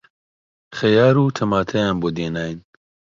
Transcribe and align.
خەیار 0.77 1.15
و 1.19 1.35
تەماتەیان 1.37 1.95
بۆ 2.01 2.09
دێناین 2.17 2.59